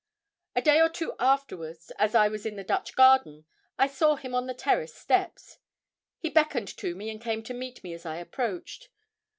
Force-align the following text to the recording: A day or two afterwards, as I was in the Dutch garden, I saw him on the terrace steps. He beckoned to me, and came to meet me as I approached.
A 0.55 0.63
day 0.63 0.81
or 0.81 0.89
two 0.89 1.13
afterwards, 1.19 1.91
as 1.99 2.15
I 2.15 2.27
was 2.27 2.43
in 2.43 2.55
the 2.55 2.63
Dutch 2.63 2.95
garden, 2.95 3.45
I 3.77 3.85
saw 3.85 4.15
him 4.15 4.33
on 4.33 4.47
the 4.47 4.55
terrace 4.55 4.95
steps. 4.95 5.59
He 6.17 6.31
beckoned 6.31 6.75
to 6.77 6.95
me, 6.95 7.11
and 7.11 7.21
came 7.21 7.43
to 7.43 7.53
meet 7.53 7.83
me 7.83 7.93
as 7.93 8.03
I 8.03 8.15
approached. 8.17 8.89